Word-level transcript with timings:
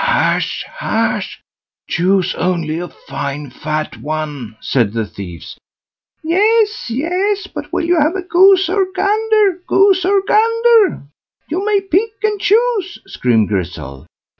"Hush 0.03 0.63
hush! 0.67 1.39
choose 1.87 2.33
only 2.33 2.79
a 2.79 2.87
fine 2.89 3.51
fat 3.51 3.97
one", 4.01 4.55
said 4.59 4.93
the 4.93 5.05
thieves. 5.05 5.59
"Yes, 6.23 6.89
yes! 6.89 7.45
but 7.45 7.71
will 7.71 7.85
you 7.85 7.99
have 8.01 8.13
goose 8.27 8.67
or 8.67 8.87
gander—goose 8.95 10.03
or 10.03 10.23
gander? 10.27 11.03
you 11.49 11.63
may 11.63 11.81
pick 11.81 12.13
and 12.23 12.41
choose", 12.41 12.97
screamed 13.05 13.49
Grizzel. 13.49 14.07